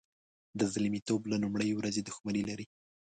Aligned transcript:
د 0.59 0.61
زلمیتوب 0.73 1.21
له 1.31 1.37
لومړۍ 1.43 1.71
ورځې 1.73 2.01
دښمني 2.03 2.43
لري. 2.49 2.65